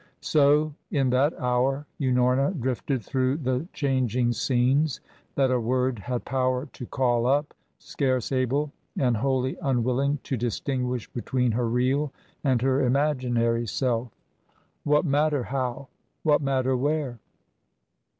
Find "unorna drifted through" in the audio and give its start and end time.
1.99-3.37